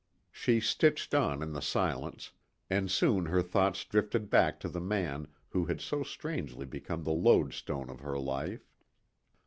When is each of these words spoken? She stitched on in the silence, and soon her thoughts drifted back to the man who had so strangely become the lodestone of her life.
She 0.31 0.59
stitched 0.59 1.13
on 1.13 1.43
in 1.43 1.53
the 1.53 1.61
silence, 1.61 2.31
and 2.71 2.89
soon 2.89 3.27
her 3.27 3.43
thoughts 3.43 3.85
drifted 3.85 4.31
back 4.31 4.59
to 4.61 4.67
the 4.67 4.81
man 4.81 5.27
who 5.49 5.65
had 5.65 5.79
so 5.79 6.01
strangely 6.01 6.65
become 6.65 7.03
the 7.03 7.11
lodestone 7.13 7.87
of 7.87 7.99
her 7.99 8.17
life. 8.17 8.73